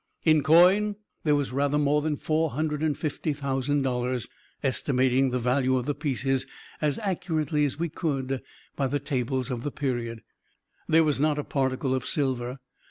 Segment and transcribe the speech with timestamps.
[0.23, 4.27] In coin, there was rather more than four hundred and fifty thousand dollars
[4.63, 6.47] estimating the value of the pieces,
[6.81, 8.41] as accurately as we could,
[8.75, 10.23] by the tables of the period.
[10.87, 12.57] There was not a particle of silver.